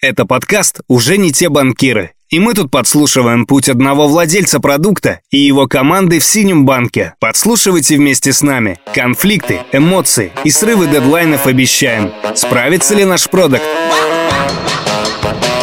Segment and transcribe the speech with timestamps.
[0.00, 2.12] Это подкаст «Уже не те банкиры».
[2.30, 7.14] И мы тут подслушиваем путь одного владельца продукта и его команды в синем банке.
[7.18, 8.78] Подслушивайте вместе с нами.
[8.94, 12.12] Конфликты, эмоции и срывы дедлайнов обещаем.
[12.36, 13.64] Справится ли наш продукт?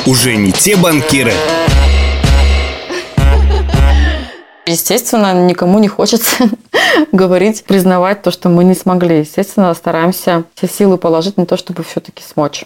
[0.05, 1.31] Уже не те банкиры.
[4.65, 6.49] Естественно, никому не хочется
[7.13, 9.20] говорить, признавать то, что мы не смогли.
[9.20, 12.65] Естественно, стараемся все силы положить на то, чтобы все-таки смочь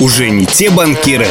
[0.00, 1.26] уже не те банкиры.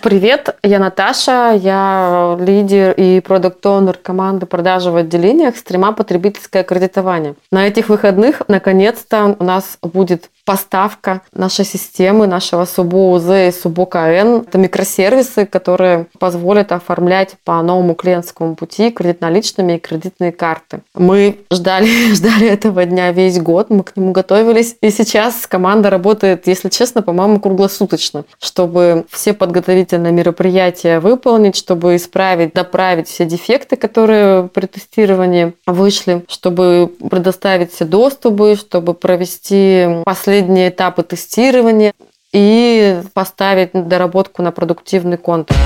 [0.00, 7.34] Привет, я Наташа, я лидер и продукт-оунер команды продажи в отделениях стрима потребительское кредитование.
[7.50, 13.84] На этих выходных наконец-то у нас будет поставка нашей системы, нашего СУБО УЗ и СУБО
[13.84, 14.44] КН.
[14.46, 20.80] Это микросервисы, которые позволят оформлять по новому клиентскому пути кредит-наличными и кредитные карты.
[20.94, 24.76] Мы ждали, ждали этого дня весь год, мы к нему готовились.
[24.80, 32.54] И сейчас команда работает, если честно, по-моему, круглосуточно, чтобы все подготовительные мероприятия выполнить, чтобы исправить,
[32.54, 40.68] доправить все дефекты, которые при тестировании вышли, чтобы предоставить все доступы, чтобы провести последние последние
[40.68, 41.92] этапы тестирования
[42.32, 45.58] и поставить доработку на продуктивный контент.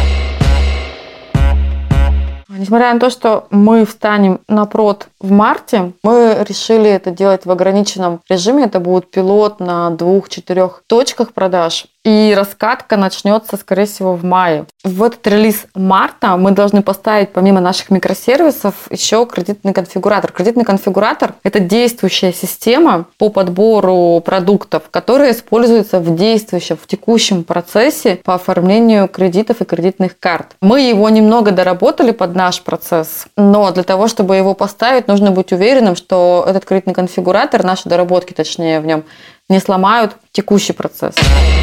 [2.49, 7.51] Несмотря на то, что мы встанем на прод в марте, мы решили это делать в
[7.51, 8.65] ограниченном режиме.
[8.65, 11.87] Это будет пилот на двух-четырех точках продаж.
[12.05, 14.67] И раскатка начнется, скорее всего, в мае.
[14.83, 20.33] В этот релиз марта мы должны поставить, помимо наших микросервисов, еще кредитный конфигуратор.
[20.33, 28.17] Кредитный конфигуратор– это действующая система по подбору продуктов, которая используется в действующем, в текущем процессе
[28.25, 30.57] по оформлению кредитов и кредитных карт.
[30.61, 35.53] Мы его немного доработали под наш процесс, но для того, чтобы его поставить, нужно быть
[35.53, 39.05] уверенным, что этот кредитный конфигуратор, наши доработки точнее в нем,
[39.53, 41.15] не сломают текущий процесс.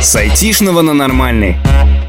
[0.01, 1.55] С айтишного на нормальный.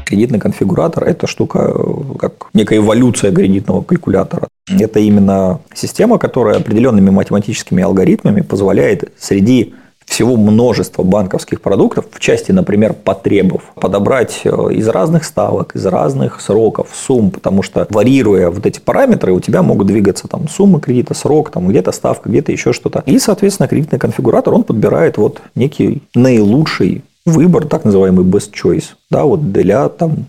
[0.05, 1.73] Кредитный конфигуратор– это штука,
[2.19, 4.47] как некая эволюция кредитного калькулятора.
[4.69, 9.73] Это именно система, которая определенными математическими алгоритмами позволяет среди
[10.11, 16.41] всего множество банковских продуктов, в части, например, потребов, подобрать э, из разных ставок, из разных
[16.41, 21.13] сроков, сумм, потому что варьируя вот эти параметры, у тебя могут двигаться там суммы кредита,
[21.13, 23.03] срок, там где-то ставка, где-то еще что-то.
[23.05, 29.23] И, соответственно, кредитный конфигуратор, он подбирает вот некий наилучший выбор, так называемый best choice, да,
[29.23, 30.25] вот для там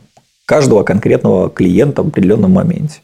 [0.46, 3.00] каждого конкретного клиента в определенном моменте.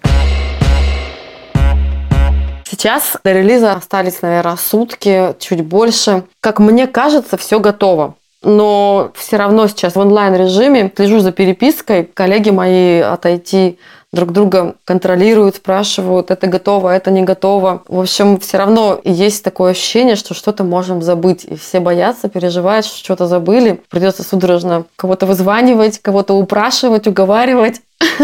[2.78, 6.22] Сейчас до релиза остались, наверное, сутки, чуть больше.
[6.40, 8.14] Как мне кажется, все готово.
[8.44, 12.04] Но все равно сейчас в онлайн-режиме слежу за перепиской.
[12.04, 13.78] Коллеги мои от IT
[14.12, 17.82] друг друга контролируют, спрашивают, это готово, это не готово.
[17.88, 21.44] В общем, все равно есть такое ощущение, что что-то можем забыть.
[21.46, 23.82] И все боятся, переживают, что что-то забыли.
[23.90, 27.80] Придется судорожно кого-то вызванивать, кого-то упрашивать, уговаривать.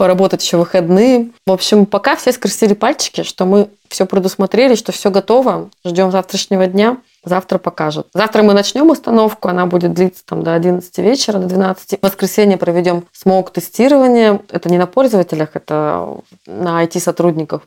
[0.00, 1.28] поработать еще выходные.
[1.46, 5.68] В общем, пока все скрестили пальчики, что мы все предусмотрели, что все готово.
[5.84, 6.96] Ждем завтрашнего дня.
[7.22, 8.06] Завтра покажут.
[8.14, 11.98] Завтра мы начнем установку, она будет длиться там до 11 вечера, до 12.
[12.00, 14.40] В воскресенье проведем смог-тестирование.
[14.50, 16.16] Это не на пользователях, это
[16.46, 17.60] на IT-сотрудниках.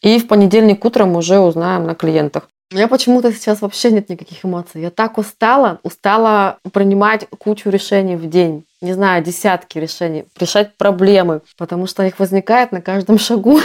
[0.00, 2.48] И в понедельник утром уже узнаем на клиентах.
[2.72, 4.82] У меня почему-то сейчас вообще нет никаких эмоций.
[4.82, 8.64] Я так устала, устала принимать кучу решений в день.
[8.80, 13.60] Не знаю, десятки решений, решать проблемы, потому что их возникает на каждом шагу,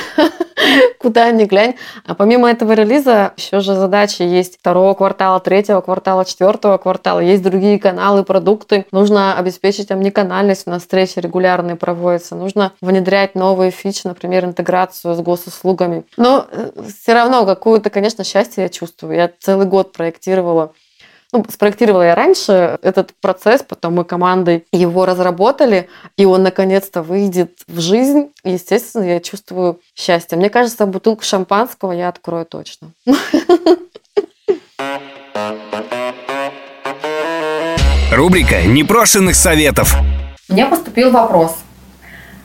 [1.00, 1.76] куда ни глянь.
[2.06, 7.20] А помимо этого релиза еще же задачи есть второго квартала, третьего квартала, четвертого квартала.
[7.20, 8.86] Есть другие каналы, продукты.
[8.92, 10.68] Нужно обеспечить омниканальность.
[10.68, 12.36] У нас встречи регулярные проводятся.
[12.36, 16.06] Нужно внедрять новые фичи, например, интеграцию с госуслугами.
[16.18, 19.16] Но э, все равно какое-то, конечно, счастье я чувствую.
[19.16, 20.74] Я целый год проектировала
[21.34, 25.88] ну, спроектировала я раньше этот процесс, потом мы командой его разработали,
[26.18, 28.32] и он наконец-то выйдет в жизнь.
[28.44, 30.38] Естественно, я чувствую счастье.
[30.38, 32.90] Мне кажется, бутылку шампанского я открою точно.
[38.12, 39.96] Рубрика непрошенных советов.
[40.50, 41.56] Мне поступил вопрос.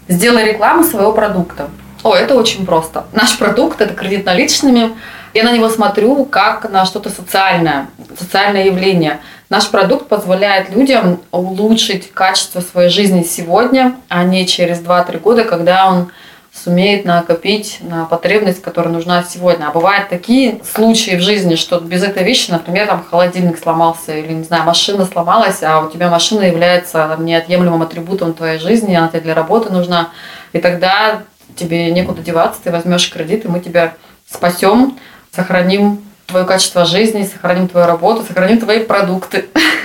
[0.06, 1.70] Сделай рекламу своего продукта.
[2.04, 3.06] О, это очень просто.
[3.12, 4.92] Наш продукт– это кредит наличными–
[5.36, 7.88] я на него смотрю как на что-то социальное,
[8.18, 9.20] социальное явление.
[9.50, 15.88] Наш продукт позволяет людям улучшить качество своей жизни сегодня, а не через 2-3 года, когда
[15.88, 16.10] он
[16.52, 19.66] сумеет накопить на потребность, которая нужна сегодня.
[19.68, 24.32] А бывают такие случаи в жизни, что без этой вещи, например, там холодильник сломался или,
[24.32, 29.20] не знаю, машина сломалась, а у тебя машина является неотъемлемым атрибутом твоей жизни, она тебе
[29.20, 30.08] для работы нужна,
[30.54, 31.24] и тогда
[31.56, 33.92] тебе некуда деваться, ты возьмешь кредит, и мы тебя
[34.28, 34.98] спасем,
[35.36, 39.46] сохраним твое качество жизни, сохраним твою работу, сохраним твои продукты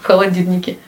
[0.00, 0.78] в холодильнике.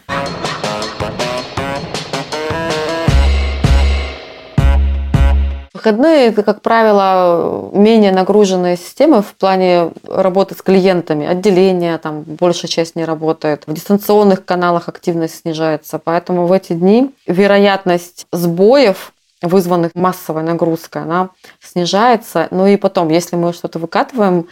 [5.74, 11.26] Выходные– это, как правило, менее нагруженные системы в плане работы с клиентами.
[11.26, 13.62] Отделение, там большая часть не работает.
[13.66, 15.98] В дистанционных каналах активность снижается.
[15.98, 21.30] Поэтому в эти дни вероятность сбоев вызванных массовой нагрузкой, она
[21.62, 22.48] снижается.
[22.50, 24.48] Ну и потом, если мы что-то выкатываем,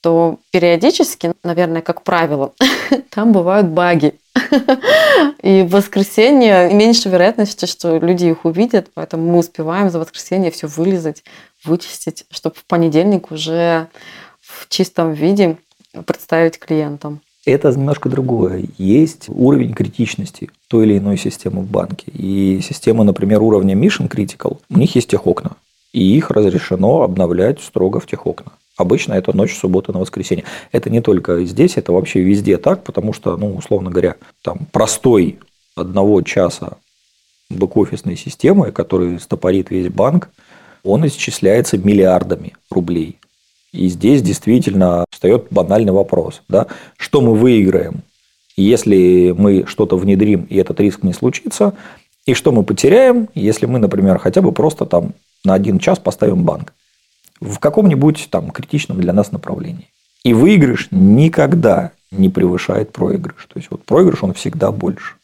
[0.00, 2.52] то периодически, наверное, как правило,
[3.10, 4.14] там бывают баги.
[5.42, 10.68] И в воскресенье меньше вероятности, что люди их увидят, поэтому мы успеваем за воскресенье все
[10.68, 11.24] вылезать,
[11.64, 13.88] вычистить, чтобы в понедельник уже
[14.40, 15.58] в чистом виде
[16.06, 17.20] представить клиентам.
[17.50, 18.64] Это немножко другое.
[18.76, 22.12] Есть уровень критичности той или иной системы в банке.
[22.12, 25.52] И система, например, уровня Mission Critical, у них есть техокна.
[25.94, 28.52] И их разрешено обновлять строго в техокна.
[28.76, 30.44] Обычно это ночь субботы на воскресенье.
[30.72, 35.38] Это не только здесь, это вообще везде так, потому что, ну, условно говоря, там простой
[35.74, 36.76] одного часа
[37.48, 40.28] бэк-офисной системы, который стопорит весь банк,
[40.84, 43.18] он исчисляется миллиардами рублей.
[43.72, 46.42] И здесь действительно встает банальный вопрос.
[46.48, 46.66] Да?
[46.96, 48.02] Что мы выиграем,
[48.56, 51.74] если мы что-то внедрим, и этот риск не случится,
[52.26, 56.44] и что мы потеряем, если мы, например, хотя бы просто там на один час поставим
[56.44, 56.72] банк
[57.40, 59.88] в каком-нибудь там критичном для нас направлении.
[60.24, 63.46] И выигрыш никогда не превышает проигрыш.
[63.46, 65.14] То есть вот проигрыш он всегда больше.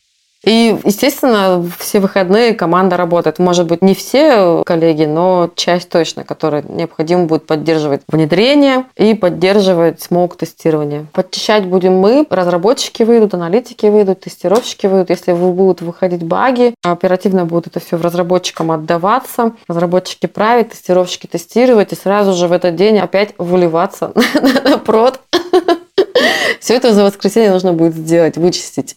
[0.44, 3.38] И, естественно, все выходные команда работает.
[3.38, 10.02] Может быть, не все коллеги, но часть точно, которая необходимо будет поддерживать внедрение и поддерживать
[10.02, 11.06] смог-тестирование.
[11.12, 15.10] Подчищать будем мы, разработчики выйдут, аналитики выйдут, тестировщики выйдут.
[15.10, 19.52] Если будут выходить баги, оперативно будет это все разработчикам отдаваться.
[19.66, 24.12] Разработчики править, тестировщики тестировать и сразу же в этот день опять выливаться
[24.64, 25.20] на прод.
[26.60, 28.96] Все это за воскресенье нужно будет сделать, вычистить.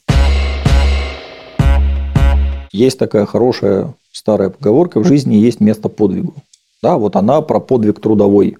[2.78, 6.36] Есть такая хорошая старая поговорка, в жизни есть место подвигу.
[6.84, 8.58] Да, вот она про подвиг трудовой.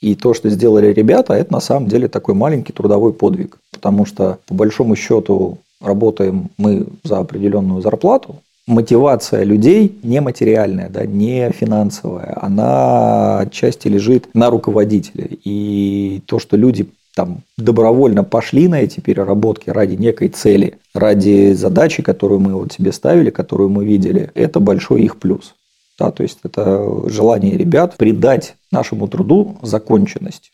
[0.00, 3.58] И то, что сделали ребята, это на самом деле такой маленький трудовой подвиг.
[3.70, 8.36] Потому что, по большому счету, работаем мы за определенную зарплату.
[8.66, 15.28] Мотивация людей нематериальная, да, не финансовая, она отчасти лежит на руководителе.
[15.44, 22.02] И то, что люди там добровольно пошли на эти переработки ради некой цели, ради задачи,
[22.02, 25.54] которую мы вот себе ставили, которую мы видели, это большой их плюс.
[25.98, 30.50] Да, то есть это желание ребят придать нашему труду законченность,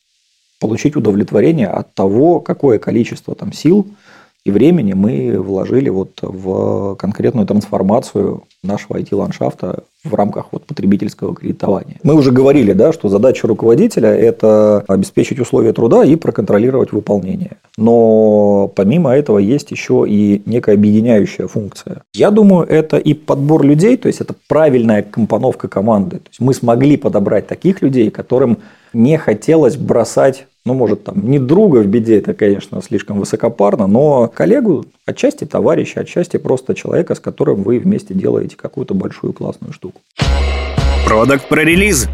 [0.61, 3.87] получить удовлетворение от того, какое количество там сил
[4.45, 11.99] и времени мы вложили вот в конкретную трансформацию нашего IT-ландшафта в рамках вот потребительского кредитования.
[12.03, 17.59] Мы уже говорили, да, что задача руководителя– это обеспечить условия труда и проконтролировать выполнение.
[17.77, 22.03] Но помимо этого есть еще и некая объединяющая функция.
[22.15, 26.17] Я думаю, это и подбор людей, то есть это правильная компоновка команды.
[26.17, 28.59] То есть мы смогли подобрать таких людей, которым
[28.93, 34.29] не хотелось бросать ну, может, там, не друга в беде, это, конечно, слишком высокопарно, но
[34.29, 40.01] коллегу, отчасти товарища, отчасти просто человека, с которым вы вместе делаете какую-то большую классную штуку.
[41.07, 42.09] Продакт про релиз.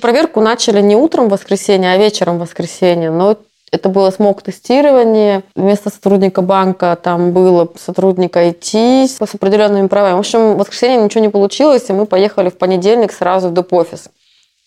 [0.00, 3.36] Проверку начали не утром в воскресенье, а вечером в воскресенье, но
[3.70, 5.42] это было смог-тестирование.
[5.54, 10.14] Вместо сотрудника банка там было сотрудника IT с определенными правами.
[10.14, 14.08] В общем, в воскресенье ничего не получилось, и мы поехали в понедельник сразу в доп-офис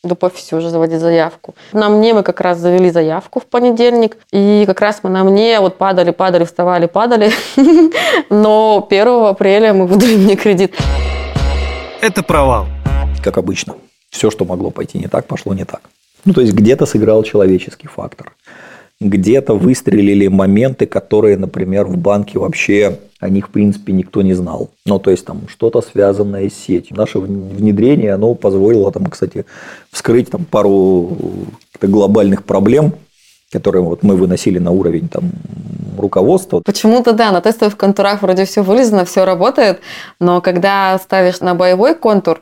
[0.03, 1.53] до офисе уже заводить заявку.
[1.73, 5.59] На мне мы как раз завели заявку в понедельник, и как раз мы на мне
[5.59, 7.31] вот падали, падали, вставали, падали,
[8.29, 10.75] но 1 апреля мы выдали мне кредит.
[12.01, 12.65] Это провал.
[13.23, 13.75] Как обычно.
[14.09, 15.81] Все, что могло пойти не так, пошло не так.
[16.25, 18.33] Ну, то есть, где-то сыграл человеческий фактор.
[19.01, 24.69] Где-то выстрелили моменты, которые, например, в банке вообще о них, в принципе, никто не знал.
[24.85, 26.95] Ну, то есть, там, что-то связанное с сетью.
[26.95, 29.45] Наше внедрение, оно позволило, там, кстати,
[29.91, 31.17] вскрыть там, пару
[31.81, 32.93] глобальных проблем,
[33.51, 35.31] которые вот мы выносили на уровень там,
[35.97, 36.61] руководства.
[36.61, 39.79] Почему-то да, на тестовых контурах вроде все вылезано, все работает,
[40.19, 42.41] но когда ставишь на боевой контур,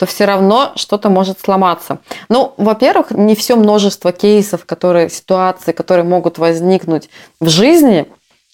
[0.00, 1.98] то все равно что-то может сломаться.
[2.30, 8.06] Ну, во-первых, не все множество кейсов, которые, ситуации, которые могут возникнуть в жизни,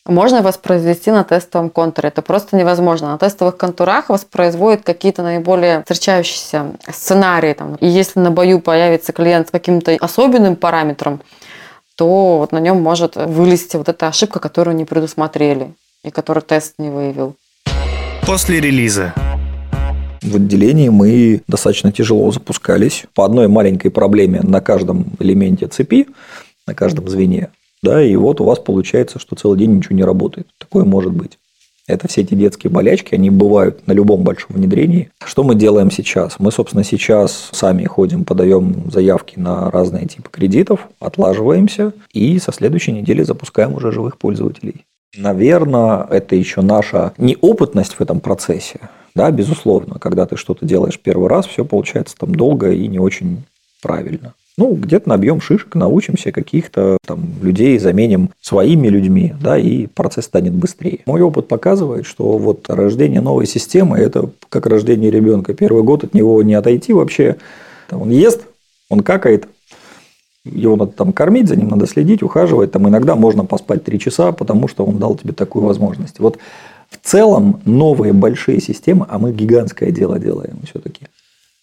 [0.05, 2.09] можно воспроизвести на тестовом контуре.
[2.09, 3.13] Это просто невозможно.
[3.13, 7.53] На тестовых контурах воспроизводят какие-то наиболее встречающиеся сценарии.
[7.53, 7.77] Там.
[7.77, 11.21] И если на бою появится клиент с каким-то особенным параметром,
[11.95, 16.75] то вот на нем может вылезти вот эта ошибка, которую не предусмотрели и которую тест
[16.79, 17.37] не выявил.
[18.27, 19.15] После релиза
[20.27, 26.07] в отделении мы достаточно тяжело запускались по одной маленькой проблеме на каждом элементе цепи.
[26.67, 27.51] на каждом звене.
[27.83, 30.49] Да, и вот у вас получается, что целый день ничего не работает.
[30.59, 31.39] Такое может быть.
[31.87, 35.11] Это все эти детские болячки, они бывают на любом большом внедрении.
[35.25, 36.41] Что мы делаем сейчас?
[36.41, 42.91] Мы, собственно, сейчас сами ходим, подаем заявки на разные типы кредитов, отлаживаемся и со следующей
[42.91, 44.85] недели запускаем уже живых пользователей.
[45.17, 48.81] Наверное, это еще наша неопытность в этом процессе.
[49.17, 53.45] Да, безусловно, когда ты что-то делаешь первый раз, все получается там долго и не очень
[53.81, 54.35] правильно.
[54.59, 60.53] Ну, где-то набьем шишек, научимся каких-то там людей, заменим своими людьми, да, и процесс станет
[60.53, 61.01] быстрее.
[61.07, 65.55] Мой опыт показывает, что вот рождение новой системы– это как рождение ребенка.
[65.55, 67.37] Первый год от него не отойти вообще.
[67.91, 68.43] Он ест,
[68.91, 69.49] он какает,
[70.45, 72.71] его надо там кормить, за ним надо следить, ухаживать.
[72.71, 76.19] Там иногда можно поспать три часа, потому что он дал тебе такую возможность.
[76.19, 76.39] Вот
[76.91, 81.07] в целом новые большие системы, а мы гигантское дело делаем все-таки.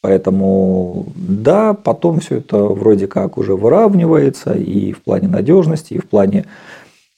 [0.01, 6.10] Поэтому да, потом все это вроде как уже выравнивается и в плане надежности, и в
[6.10, 6.46] плане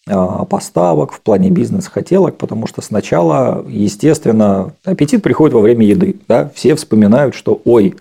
[0.08, 6.18] а, поставок, в плане бизнес-хотелок, потому что сначала, естественно, аппетит приходит во время еды.
[6.28, 6.52] Да?
[6.54, 7.96] Все вспоминают, что ой,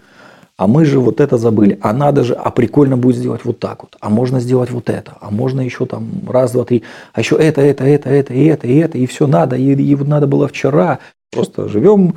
[0.56, 3.82] а мы же вот это забыли, а надо же, а прикольно будет сделать вот так
[3.82, 6.82] вот, а можно сделать вот это, а можно еще там раз, два, три,
[7.12, 9.94] а еще это, это, это, это, и это, и это, и все надо, и, и
[9.94, 11.00] вот надо было вчера.
[11.30, 12.14] Просто живем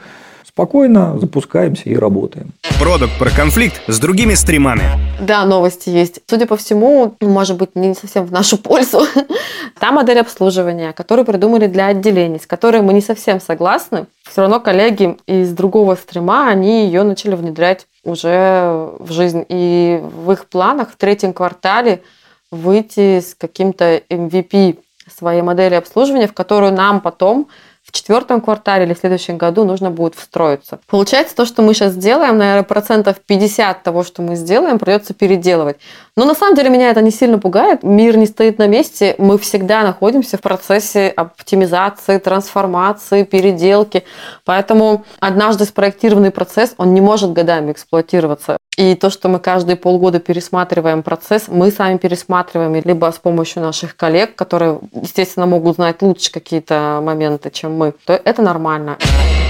[0.57, 2.51] спокойно, запускаемся и работаем.
[2.79, 4.85] Продукт про конфликт с другими стримами.
[5.21, 6.21] Да, новости есть.
[6.27, 9.01] Судя по всему, может быть, не совсем в нашу пользу.
[9.79, 14.07] Та модель обслуживания, которую придумали для отделений, с которой мы не совсем согласны.
[14.23, 19.45] Все равно коллеги из другого стрима, они ее начали внедрять уже в жизнь.
[19.49, 22.01] И в их планах в третьем квартале
[22.49, 24.79] выйти с каким-то MVP
[25.15, 27.47] своей модели обслуживания, в которую нам потом
[27.87, 30.79] в четвертом квартале или в следующем году нужно будет встроиться.
[30.87, 35.77] Получается, то, что мы сейчас сделаем, наверное, процентов 50 того, что мы сделаем, придется переделывать.
[36.17, 37.83] Но на самом деле меня это не сильно пугает.
[37.83, 39.15] Мир не стоит на месте.
[39.17, 44.03] Мы всегда находимся в процессе оптимизации, трансформации, переделки.
[44.43, 48.57] Поэтому однажды спроектированный процесс, он не может годами эксплуатироваться.
[48.77, 53.95] И то, что мы каждые полгода пересматриваем процесс, мы сами пересматриваем либо с помощью наших
[53.95, 58.97] коллег, которые, естественно, могут знать лучше какие-то моменты, чем мы, то это нормально.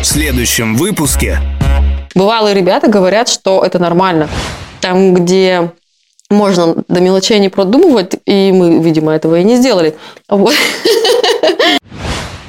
[0.02, 1.40] В следующем выпуске
[2.16, 4.30] Бывалые ребята говорят, что это нормально.
[4.80, 5.72] Там, где
[6.30, 9.96] можно до мелочей не продумывать, и мы, видимо, этого и не сделали.
[10.30, 10.56] Вот.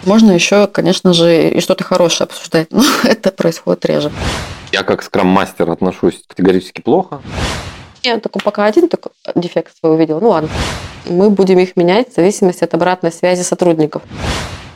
[0.04, 4.12] Можно еще, конечно же, и что-то хорошее обсуждать, но это происходит реже.
[4.72, 7.20] Я как скрам-мастер отношусь категорически плохо.
[8.02, 10.20] Я только пока один такой дефект свой увидел.
[10.20, 10.48] Ну ладно.
[11.06, 14.02] Мы будем их менять в зависимости от обратной связи сотрудников.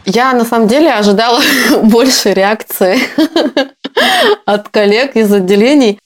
[0.04, 1.40] Я на самом деле ожидала
[1.82, 2.98] больше реакции
[4.46, 5.98] от коллег из отделений.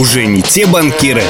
[0.00, 1.22] уже не те банкиры,